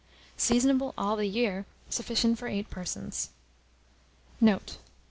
[0.35, 1.67] Seasonable all the year.
[1.87, 3.29] Sufficient for 8 persons.
[4.39, 4.79] Note.